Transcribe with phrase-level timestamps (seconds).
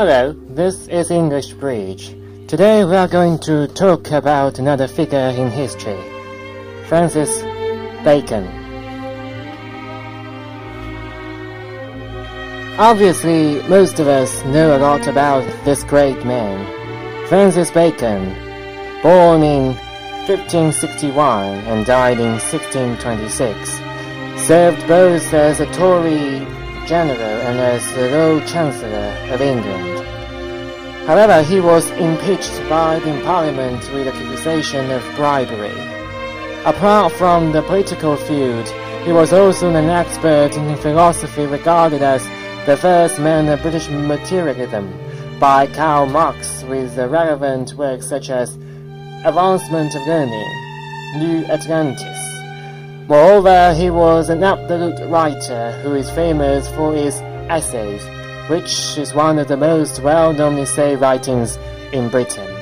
[0.00, 2.16] Hello, this is English Bridge.
[2.48, 6.00] Today we are going to talk about another figure in history,
[6.86, 7.42] Francis
[8.02, 8.46] Bacon.
[12.78, 16.64] Obviously, most of us know a lot about this great man,
[17.28, 18.24] Francis Bacon,
[19.02, 19.74] born in
[20.24, 23.70] 1561 and died in 1626,
[24.46, 26.46] served both as Attorney
[26.90, 30.04] general and as the Lord Chancellor of England.
[31.06, 35.70] However, he was impeached by the Parliament with accusation of bribery.
[36.64, 38.68] Apart from the political field,
[39.04, 42.24] he was also an expert in philosophy regarded as
[42.66, 44.92] the first man of British materialism
[45.38, 48.56] by Karl Marx with relevant works such as
[49.24, 50.50] Advancement of Learning,
[51.18, 52.29] New Atlantis.
[53.10, 58.06] Moreover, he was an absolute writer who is famous for his essays,
[58.48, 61.58] which is one of the most well-known essay writings
[61.92, 62.59] in Britain.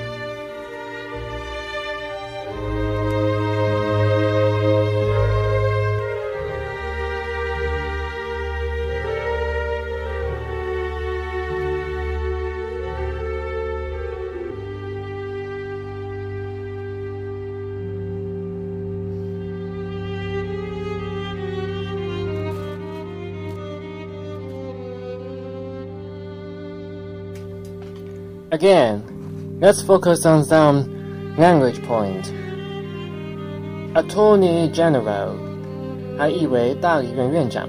[28.58, 29.02] Again,
[29.60, 30.84] let's focus on some
[31.38, 32.24] language point.
[33.94, 35.28] Attorney General，
[36.18, 37.68] 还译为大理院院长。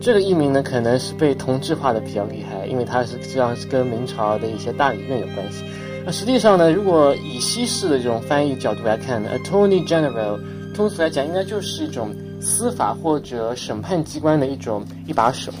[0.00, 5.62] 这个译名呢，可能是被同质化的比较厉害，因为它是实际上是跟明朝的一些大理院有关系。
[6.06, 10.40] 那实际上呢，如果以西式的这种翻译角度来看呢，Attorney General
[10.74, 15.52] 通俗来讲应该就是一种司法或者审判机关的一种一把手。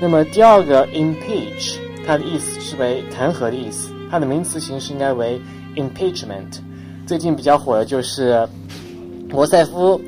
[0.00, 1.76] 那么第二个 Impeach。
[2.10, 5.40] 它的意思是为弹劾的意思，它的名词形式应该为
[5.76, 6.58] impeachment。
[7.06, 8.48] 最近比较火的就是
[9.28, 10.00] 罗塞夫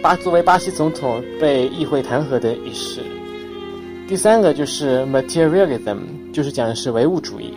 [0.00, 3.00] 巴作为巴西总统被议会弹劾的一事。
[4.06, 5.98] 第三个就是 materialism，
[6.32, 7.52] 就是讲的是唯物主义。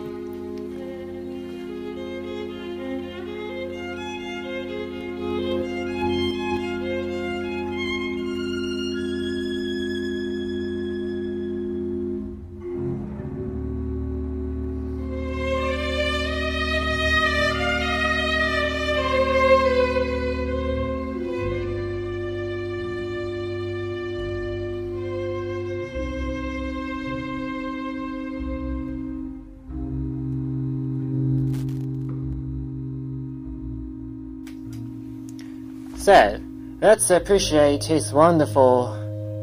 [36.10, 36.40] So,
[36.80, 38.92] let's appreciate his wonderful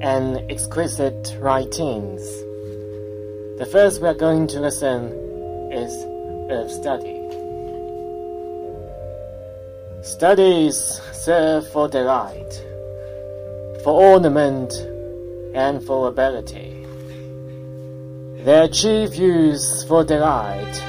[0.02, 2.20] and exquisite writings.
[3.58, 5.14] The first we are going to listen
[5.72, 5.94] is
[6.52, 7.22] of study.
[10.04, 10.76] Studies
[11.14, 12.62] serve for delight,
[13.86, 14.74] for ornament,
[15.56, 16.86] and for ability.
[18.44, 20.84] Their chief use for delight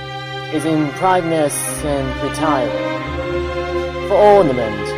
[0.53, 4.98] is in privateness and retiring, for ornament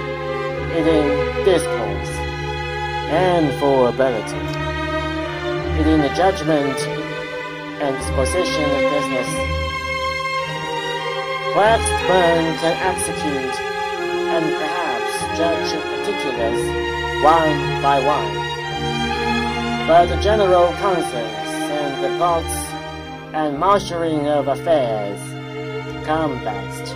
[0.77, 2.13] in discourse
[3.11, 4.39] and for ability,
[5.83, 6.79] in the judgment
[7.83, 9.31] and disposition of business.
[11.55, 13.57] Perhaps learn can execute
[14.31, 16.91] and perhaps judge particulars
[17.25, 18.51] one by one.
[19.89, 22.55] But the general counsels and the plots
[23.35, 25.21] and marshalling of affairs
[26.07, 26.95] come best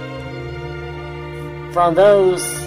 [1.73, 2.63] from those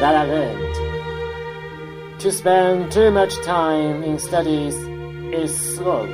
[0.00, 2.20] that I learned.
[2.20, 4.74] To spend too much time in studies
[5.32, 6.08] is sloth.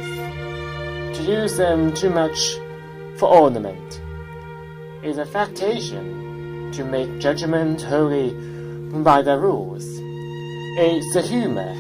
[1.15, 2.57] To use them too much
[3.17, 4.01] for ornament
[5.05, 6.73] is affectation.
[6.73, 8.31] To make judgment wholly
[9.03, 11.71] by the rules is the humor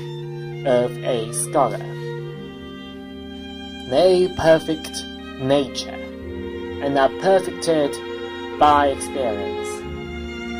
[0.64, 1.86] of a scholar.
[3.90, 5.04] They perfect
[5.40, 5.90] nature
[6.82, 7.90] and are perfected
[8.60, 9.75] by experience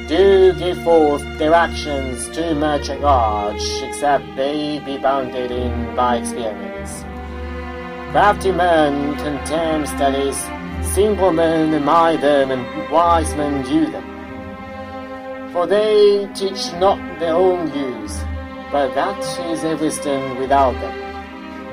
[0.09, 7.03] do give forth their actions too much large, except they be bounded in by experience.
[8.13, 10.39] Crafty men contemn studies,
[10.95, 14.05] simple men admire them, and wise men view them.
[15.53, 18.21] For they teach not their own use,
[18.71, 19.19] but that
[19.51, 20.95] is a wisdom without them,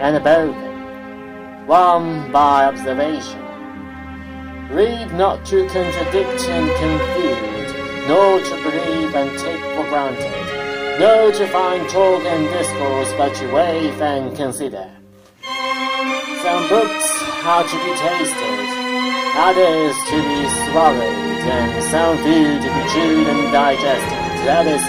[0.02, 3.42] and about them, one by observation.
[4.72, 7.63] Read not to contradict and confute
[8.08, 13.52] no to believe and take for granted, no to find talk and discourse, but to
[13.54, 14.90] weigh and consider.
[16.42, 17.08] Some books
[17.46, 18.68] are to be tasted,
[19.36, 24.20] others to be swallowed, and some food to be chewed and digested.
[24.44, 24.84] Others,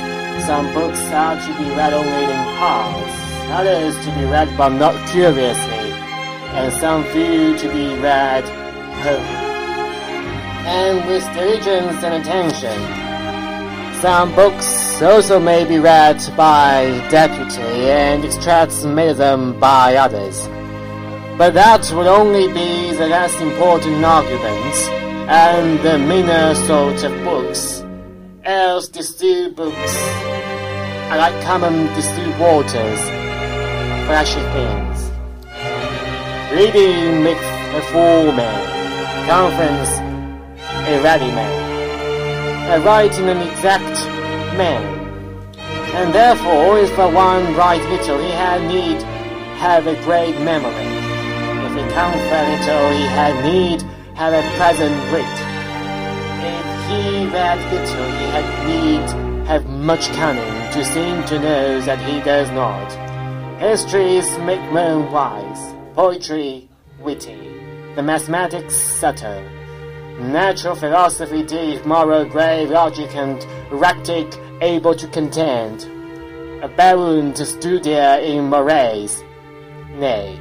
[0.46, 3.14] some books are to be read only in parts,
[3.55, 5.93] others to be read but not curiously,
[6.58, 8.44] and some food to be read
[9.02, 9.44] wholly,
[10.67, 13.03] and with diligence and attention.
[14.04, 18.22] Some books also may be read by deputy and
[19.14, 20.46] them by others.
[21.38, 24.88] But that would only be the less important arguments
[25.26, 27.82] and the meaner sort of books.
[28.44, 29.96] Else distilled books
[31.08, 33.00] are like common distilled waters,
[34.04, 34.98] flashy things.
[36.52, 39.92] Reading makes a fool man, conference
[40.90, 41.73] a ready man,
[42.72, 44.06] a writing an exact
[44.56, 44.82] man.
[45.94, 49.00] And therefore, if the one write little, he had need
[49.58, 50.72] have a great memory.
[51.66, 53.82] If he count very little, he had need
[54.16, 55.37] have a present wit.
[56.40, 62.00] If he read little, he had need have much cunning to seem to know that
[62.08, 62.90] he does not.
[63.60, 66.69] Histories make men wise, poetry
[66.99, 67.52] witty,
[67.94, 69.44] the mathematics subtle,
[70.19, 75.82] natural philosophy deep, moral grave, logic and rhetoric able to contend,
[76.62, 76.69] a
[77.34, 79.22] to studia in mores.
[79.96, 80.38] Nay,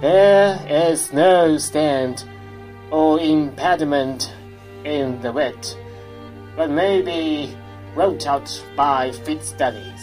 [0.00, 2.24] there is no stand
[2.90, 4.32] or impediment
[4.84, 5.76] in the wit,
[6.56, 7.56] but may be
[7.94, 10.00] wrote out by fit studies.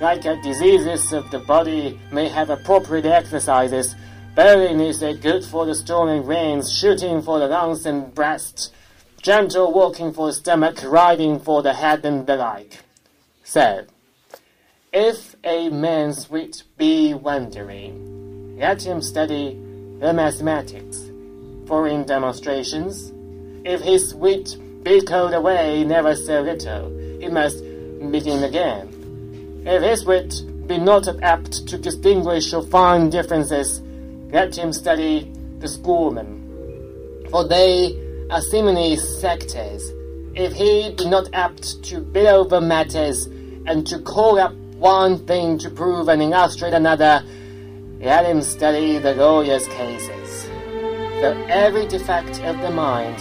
[0.00, 3.94] Like diseases of the body may have appropriate exercises,
[4.34, 8.72] bowling is uh, good for the stormy rains, shooting for the lungs and breast,
[9.20, 12.78] gentle walking for the stomach, riding for the head and the like.
[13.44, 13.86] So,
[14.92, 19.54] if a man's wit be wandering, let him study
[20.00, 21.10] the mathematics.
[21.66, 23.12] For in demonstrations,
[23.64, 26.90] if his wit be called away never so little,
[27.20, 27.58] he must
[28.10, 29.62] begin again.
[29.66, 33.82] If his wit be not apt to distinguish or find differences,
[34.32, 37.26] let him study the schoolmen.
[37.30, 37.92] For they
[38.30, 39.82] are cymini sectores.
[40.36, 43.26] If he be not apt to beat over matters
[43.66, 47.24] and to call up one thing to prove and illustrate another,
[48.00, 50.46] let him study the lawyer's cases.
[51.20, 53.18] Though every defect of the mind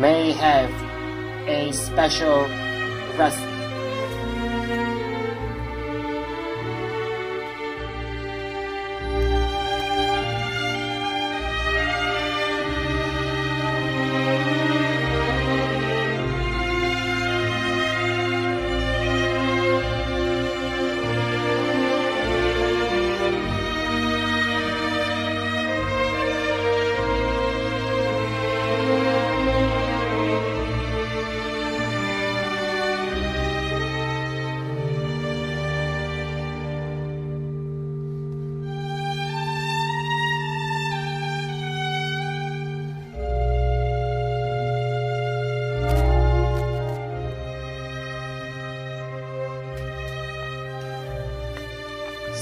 [0.00, 0.70] may have
[1.48, 2.42] a special
[3.18, 3.61] recipe.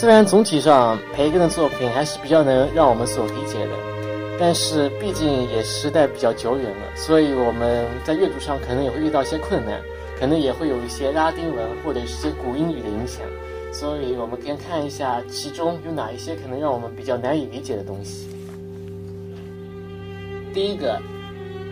[0.00, 3.72] 虽然总体上培根的作品还是比较能让我们所理解的，
[4.38, 9.78] 但是毕竟也时代比较久远了，所以我们在阅读上可能也会遇到一些困难，
[10.18, 13.20] 可能也会有一些拉丁文或者是些古英语的影响，
[13.74, 18.26] 所以我们可以看一下其中有哪一些可能让我们比较难以理解的东西。
[20.54, 20.98] 第一个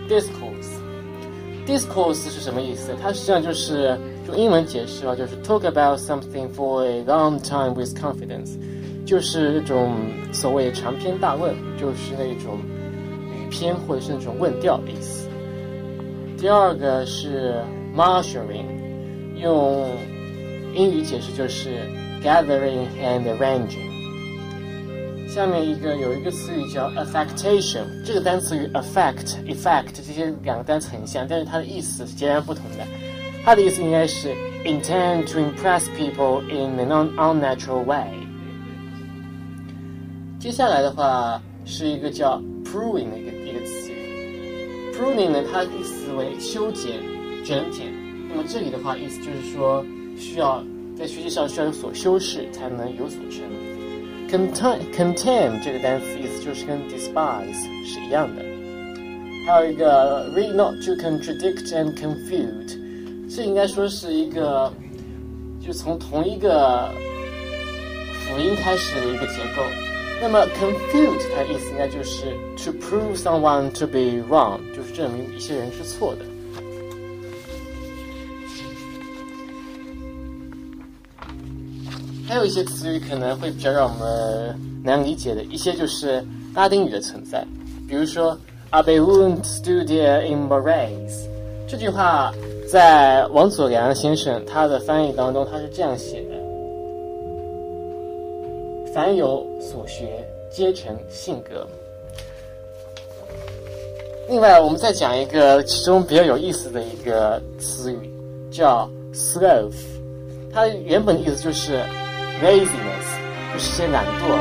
[0.07, 2.95] ，discourse，discourse 是什么意思？
[3.03, 3.99] 它实际上就是。
[4.29, 8.59] 用英文解释啊，就是 talk about something for a long time with confidence，
[9.07, 9.97] 就是那种
[10.33, 12.59] 所谓长篇大论，就是那种
[13.35, 15.27] 语篇或者是那种问调的意思。
[16.37, 17.55] 第二个是
[17.97, 18.67] marshalling，
[19.41, 19.89] 用
[20.75, 21.81] 英语解释就是
[22.23, 23.89] gathering and arranging。
[25.27, 32.85] 下面一个有一个词语叫 affectation，这个单词与 affect、effect 这些两个单词很像，但是它的意思是截然不同的。
[33.49, 34.26] Hadith in English
[34.67, 38.12] intend to impress people in an un unnatural way。
[40.38, 47.00] 接下来的话是一个叫 pruning 的一个一个词语，pruning 呢它的意思为修剪、
[47.43, 47.87] 整剪。
[48.28, 49.83] 那么这里的话意思就是说，
[50.19, 50.62] 需要
[50.95, 53.40] 在学习上需要有所修饰，才能有所成。
[54.28, 58.45] contemn 这个单词意思就是跟 despise 是一样的。
[59.47, 62.76] 还有一个 read not to contradict and confute。
[63.29, 64.73] 这应该说是一个，
[65.65, 66.89] 就从同一个
[68.25, 69.63] 辅音开始的一个结构。
[70.21, 72.25] 那么 confute 它的意思应该就是
[72.57, 76.25] to prove someone to be wrong，就是证明一些人是错的。
[82.27, 86.23] 还有一些词语可能会比较让我们难理解的一些就是
[86.55, 87.47] 拉丁语的存在，
[87.89, 88.37] 比如说
[88.73, 91.27] “aberunt studia in Moraes”
[91.69, 92.33] 这句话，
[92.71, 96.35] 在王佐良先生他的翻译当中，他是这样写的
[98.93, 101.67] ：“凡有所学，皆成性格。”
[104.29, 108.11] 另外，我们再讲一个其中比较有意思的一个词语，
[108.51, 109.73] 叫 “sloth”，
[110.53, 111.83] 它原本的意思就是
[112.43, 113.09] “laziness”，
[113.55, 114.37] 就是些懒惰。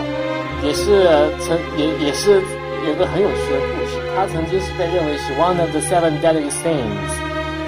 [0.65, 1.07] 也是
[1.39, 2.41] 曾也也是
[2.85, 3.97] 有个很有趣的故事。
[4.17, 7.26] 他曾经是被认为是 one of the seven deadly sins，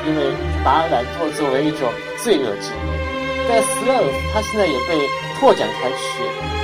[0.10, 0.32] 因为
[0.66, 1.88] 把懒惰作为一种
[2.24, 2.80] 罪恶之一。
[3.48, 4.98] 但 sloth 它现在也被
[5.40, 6.24] 拓展开去，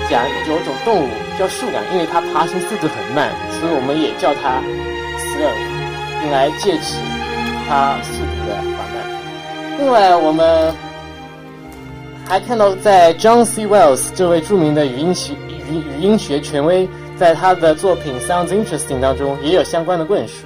[0.10, 4.62] 讲有种动物叫树懒，因为它爬行速度很慢，所以我们也叫它
[5.22, 6.98] sloth，用来借指
[7.70, 9.78] 它速度的缓慢。
[9.78, 10.74] 另外，我们
[12.28, 13.68] 还看到在 John C.
[13.68, 15.34] Wells 这位著名的语音学。
[15.68, 16.88] 语音语音学权威
[17.18, 20.46] 在他的作品《Sounds Interesting》当中也有相关的论述，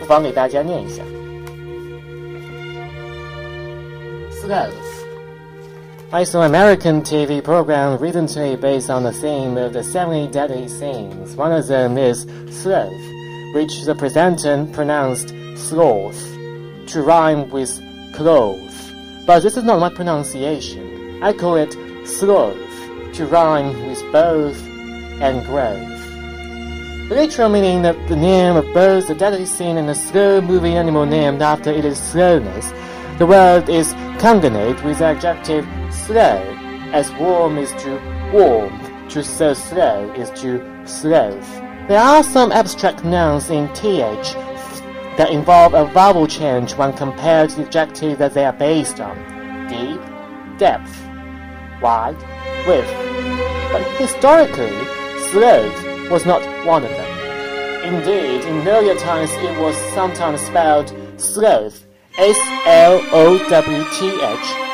[0.00, 1.00] 不妨给大家念一下。
[6.10, 11.36] I saw American TV program recently based on the theme of the seven deadly sins.
[11.36, 12.90] One of them is sloth,
[13.54, 16.18] which the presenter pronounced sloth
[16.86, 17.78] to rhyme with
[18.14, 18.94] cloth.
[19.26, 21.22] But this is not my pronunciation.
[21.22, 21.76] I call it
[22.06, 22.56] sloth
[23.16, 24.58] to rhyme with both
[25.20, 27.10] and growth.
[27.10, 31.04] The literal meaning of the name of both the deadly sin and the slow-moving animal
[31.04, 32.72] named after it is slowness,
[33.18, 36.38] the word is congenate with the adjective slow,
[36.92, 38.72] as warm is to warm,
[39.08, 41.52] to so slow is to sloth.
[41.88, 44.34] There are some abstract nouns in th
[45.16, 49.16] that involve a vowel change when compared to the adjective that they are based on.
[49.66, 50.00] Deep,
[50.56, 50.94] depth,
[51.82, 52.16] wide,
[52.68, 52.92] width,
[53.72, 54.78] but historically,
[55.32, 57.94] sloth was not one of them.
[57.94, 61.84] Indeed, in earlier times it was sometimes spelled sloth,
[62.18, 63.46] S-L-O-W-T-H,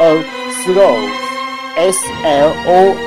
[0.01, 0.25] or
[0.65, 1.13] sloth,
[1.77, 3.05] S-L-O-A-T-H.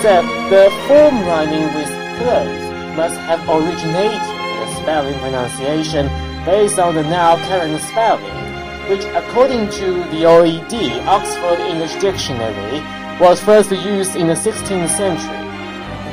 [0.00, 6.08] So, the form rhyming with cloth must have originated in a spelling pronunciation
[6.46, 12.80] based on the now current spelling, which according to the OED, Oxford English Dictionary,
[13.20, 15.36] was first used in the 16th century.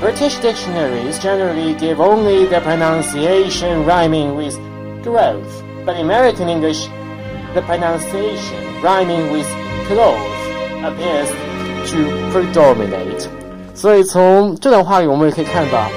[0.02, 4.56] British dictionaries generally give only the pronunciation rhyming with
[5.04, 6.90] growth, but in American English,
[7.56, 9.48] the pronunciation rhyming with
[9.88, 10.20] clothes
[10.84, 11.30] appears
[11.88, 11.98] to
[12.34, 13.30] predominate.
[13.74, 15.88] 所以从这段话里，我们也可以看到，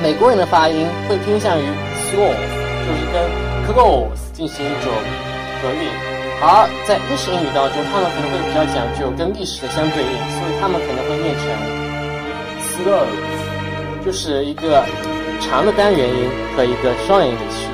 [0.00, 1.64] 美国人的发音会偏向于
[1.98, 2.38] sloth，
[2.86, 3.20] 就是跟
[3.66, 4.92] clothes 进行一种
[5.60, 5.90] 合韵。
[6.40, 11.42] 而在日式英语当中，他们可能会比较讲究跟历史的相对应，所以他们可能会念成
[12.62, 13.02] slow，
[14.06, 14.84] 就是一个
[15.40, 17.66] 长的单元音和一个双元音的区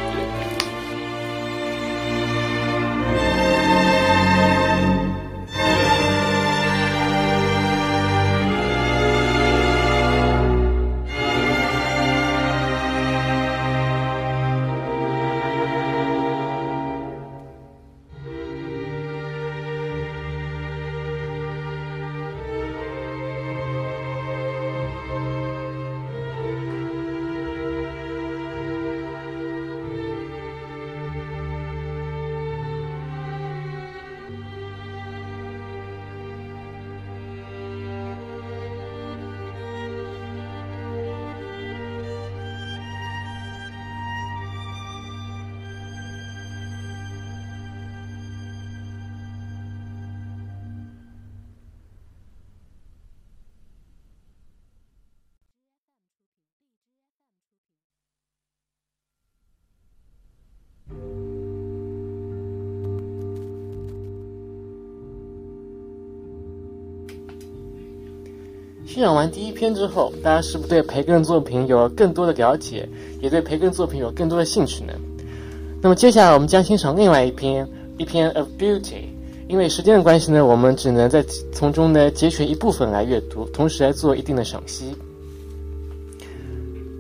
[68.94, 72.88] 欣赏完第一篇之后，大家是不是对培根作品有了更多的了解，
[73.20, 74.92] 也对培根作品有更多的兴趣呢？
[75.82, 78.80] 那么接下来我们将欣赏另外一篇，一篇《Of Beauty》。
[79.48, 84.94] 因为时间的关系呢，我们只能在从中呢截取一部分来阅读，同时来做一定的赏析。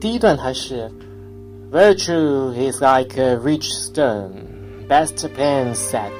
[0.00, 0.90] 第一段它是
[1.70, 4.30] ：Virtue is like a rich stone,
[4.88, 6.10] best plans set,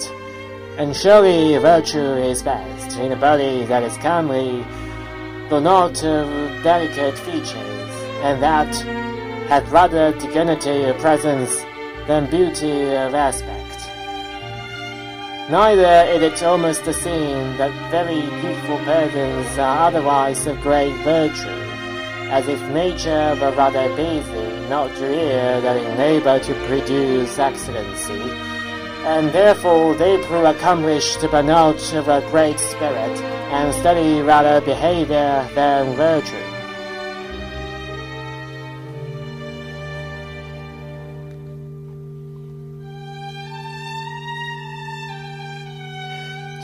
[0.79, 4.63] and surely virtue is best in a body that is comely.
[5.49, 6.29] Though not of
[6.63, 7.91] delicate features,
[8.23, 8.75] and that
[9.49, 11.63] had rather dignity of presence
[12.07, 13.61] than beauty of aspect.
[15.51, 21.61] Neither is it almost a scene that very beautiful persons are otherwise of great virtue,
[22.31, 28.54] as if nature were rather busy, not drear, than unable to produce excellency,
[29.06, 33.20] and therefore they prove accomplished but not of a great spirit,
[33.52, 36.36] and study rather behavior than virtue.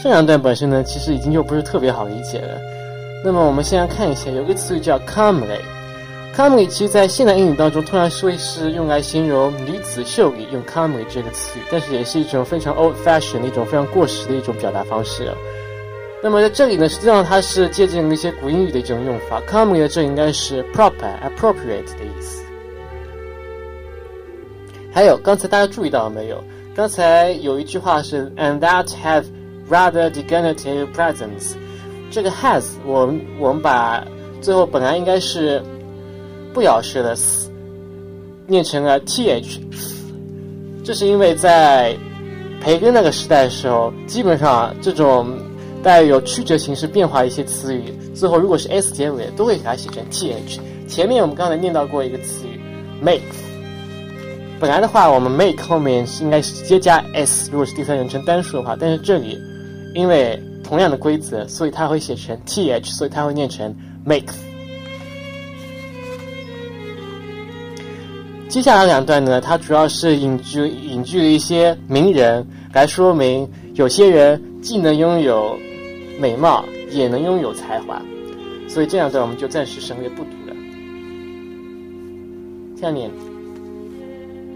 [0.03, 2.61] 这两段本身呢，其实已经就不是特别好理解了。
[3.23, 5.59] 那么我们先来看一下，有个词语叫 comely。
[6.36, 15.30] Comely 其实在现代英语当中，通常会是用来形容女子秀丽，用 comely 这个词语，但是也是一种非常 old fashion 的一种非常过时的一种表达方式。
[16.22, 19.40] 那么在这里呢，实际上它是借鉴了一些古英语的一种用法。
[19.48, 22.42] comely 的这应该是 proper、appropriate 的意思。
[24.92, 26.42] 还有，刚才大家注意到了没有？
[26.74, 29.24] 刚才有一句话是 and that have
[29.68, 31.54] rather degenerative presence，
[32.10, 34.04] 这个 has 我我们把
[34.40, 35.62] 最后本来应该是
[36.52, 37.50] 不咬舌的 s
[38.46, 39.60] 念成了 th，
[40.84, 41.96] 这是因为在
[42.60, 45.38] 培根那个时代的时候，基本上这种
[45.82, 50.58] 带有曲折形式变化的一些词语，最后如果是 s 结尾，都会给它写成 th。
[50.88, 52.60] 前面我们刚才念到过一个词语
[53.00, 53.20] make，
[54.58, 59.38] 本来的话我们 make 后面是应该是直接加 s，如果是第三人称单数的话，但是这里。
[59.92, 63.74] 因为同样的规则，所以它会写成 th，所以它会念成
[64.06, 64.34] makes。
[68.50, 75.56] 接下来两段呢，它主要是引据引据了一些名人来说明，有些人既能拥有
[76.18, 78.02] 美貌，也能拥有才华。
[78.68, 80.54] 所以这两段我们就暂时省略不读了。
[82.80, 83.08] 下面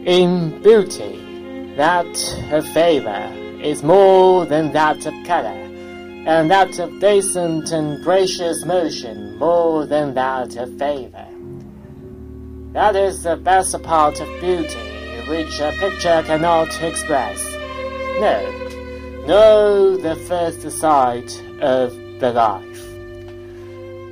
[0.04, 1.20] ，In beauty,
[1.78, 2.04] that
[2.50, 3.22] a favor.
[3.64, 5.57] is more than that of color,
[6.26, 11.24] and that of decent and gracious motion more than that of favor.
[12.74, 17.40] That is the best part of beauty, which a picture cannot express.
[18.18, 22.84] No, no, the first sight of the life.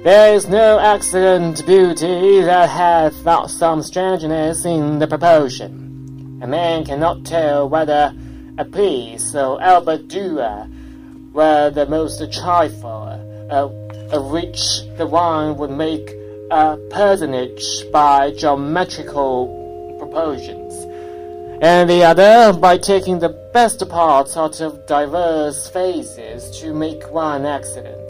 [0.05, 6.38] There is no excellent beauty that hath not some strangeness in the proportion.
[6.40, 8.14] A man cannot tell whether
[8.59, 10.70] a piece of Albert Dürer
[11.33, 13.09] were the most trifle,
[13.51, 13.68] uh,
[14.16, 16.21] of which the one would make
[16.53, 20.75] a personage by geometrical proportions,
[21.62, 27.47] and the other by taking the best parts out of diverse faces to make one
[27.47, 28.07] accident.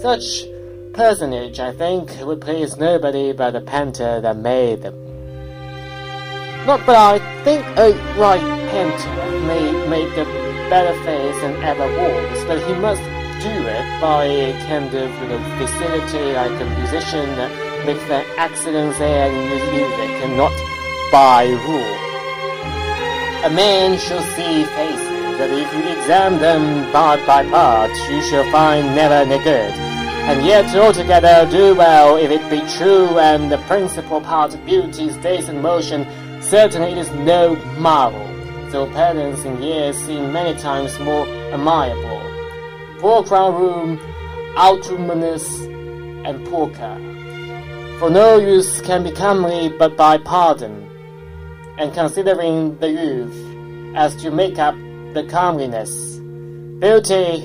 [0.00, 0.44] Such
[0.92, 4.94] personage, I think, would please nobody but the painter that made them.
[6.66, 10.24] Not but I think a right painter may make a
[10.70, 13.02] better face than ever was, but he must
[13.42, 17.50] do it by kind of you know facility like a musician that
[17.86, 20.52] makes an excellence there in music and not
[21.12, 21.96] by rule.
[23.44, 28.50] A man shall see faces that if you examine them part by part you shall
[28.50, 29.72] find never any good
[30.28, 35.10] and yet altogether do well if it be true and the principal part of beauty
[35.10, 36.06] stays in motion
[36.46, 38.24] Certainly it is no marvel,
[38.70, 42.15] though parents in years seem many times more amiable.
[42.98, 43.98] Poor crown room,
[44.56, 45.46] autumnus,
[46.26, 46.96] and pulcher.
[47.98, 50.88] For no use can be comely but by pardon,
[51.78, 54.74] and considering the youth as to make up
[55.14, 56.16] the comeliness.
[56.80, 57.42] Beauty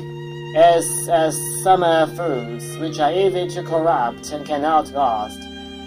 [0.57, 5.39] is as summer fruits, which are easy to corrupt and cannot last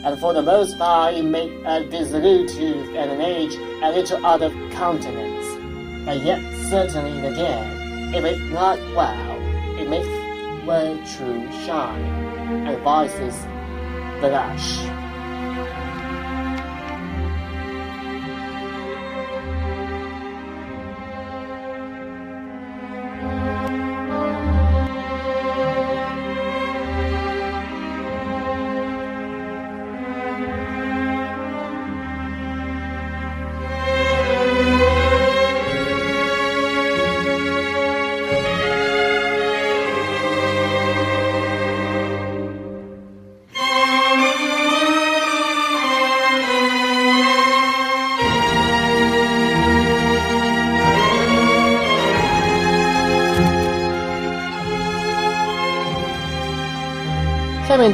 [0.05, 3.91] and for the most part it made a uh, dissolute youth and an age a
[3.91, 6.05] little out of countenance.
[6.05, 9.34] But yet certainly again, if it not well,
[9.85, 10.07] it makes
[11.17, 12.03] true shine,
[12.67, 13.37] and vices
[14.21, 14.79] blush.
[14.79, 14.94] 面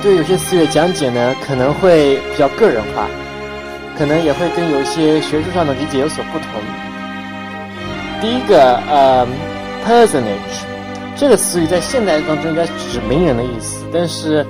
[0.02, 3.06] 对有些词语的讲解呢，可能会比较个人化，
[3.98, 6.48] 可能也会跟有一些学术上的理解有所不同。
[8.20, 9.26] 第一个，呃
[9.86, 10.64] ，personage
[11.16, 14.44] 这个词语在现代当中应该指名人的意思，但是，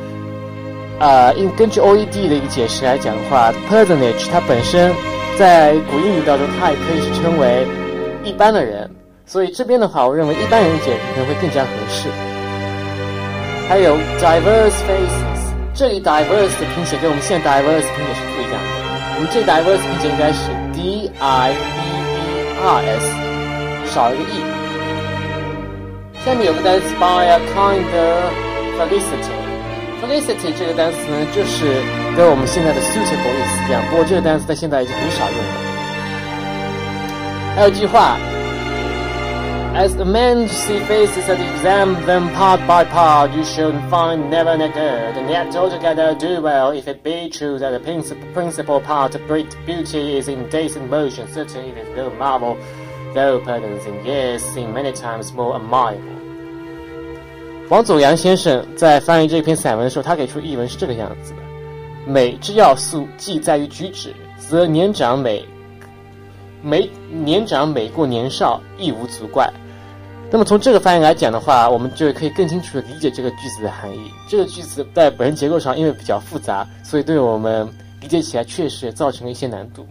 [1.01, 4.93] 呃，应根据 OED 的一个解释来讲的话，personage 它本身
[5.37, 7.67] 在古英语当中，它也可以是称为
[8.23, 8.89] 一般的人，
[9.27, 12.09] 所以这边的话，我认为一般人解释可能会更加合适。
[13.69, 15.25] 还有 diverse face
[15.81, 18.69] 这里 diverse 的拼写跟我们现在 diverse 拼写是不一样的。
[19.17, 23.09] 我们这 diverse 拼写应该是 d i v e r s，
[23.89, 24.45] 少一个 e。
[26.23, 27.81] 下面有个单词 by a kind
[28.77, 31.81] felicity，felicity 这个单词呢，就是
[32.15, 35.53] 跟我们现在的 suitable 意思一样，不过这个单词在现在已经很少用了。
[37.57, 38.19] 还有一句话。
[39.80, 45.18] As the men see faces and examine them part by part, you should find never good,
[45.18, 47.80] and yet altogether do well if it be true that the
[48.34, 51.28] principal part of great beauty is in days in motion.
[51.28, 52.58] Certainly it is no marvel,
[53.14, 56.00] though pardons in years seem many times more admirable.
[57.70, 61.40] 王祖阳先生在翻译这篇散文的时候，他给出译文是这个样子的：
[62.10, 65.44] 美之要素既在于举止，则年长美
[66.64, 69.52] 美年长美过年少，亦无足怪。
[70.33, 74.13] 那么从这个翻译来讲的话，我们就可以更清楚的理解这个句子的含义。
[74.29, 77.69] 这个句子在本身结构上因为比较复杂，所以对我们
[78.01, 79.85] 理解起来确实也造成了一些难度。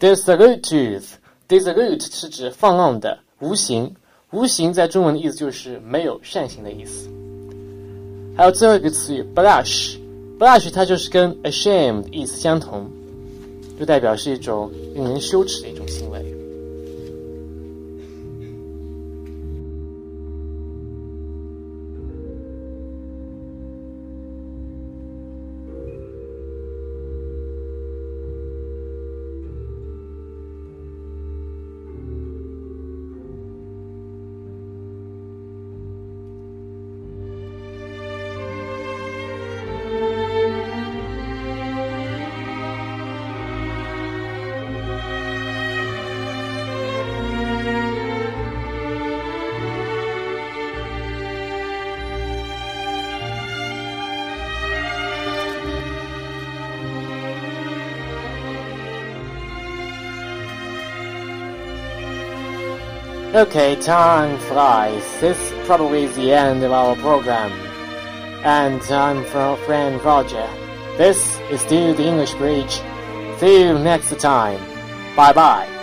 [0.00, 3.94] Dissolute，dissolute 是指放浪的、无形。
[4.32, 7.08] 无形在中文的意思就是没有善行的意思。
[8.36, 12.90] 还有最后一个词语 blush，blush 它就是跟 ashamed 意思相同，
[13.78, 16.34] 就代表是一种令人羞耻的一种行为。
[63.34, 65.04] Okay, time flies.
[65.20, 67.52] This probably is the end of our program.
[68.42, 70.48] And I'm from friend Roger.
[70.96, 72.80] This is still the English Bridge.
[73.36, 74.58] See you next time.
[75.14, 75.77] Bye bye.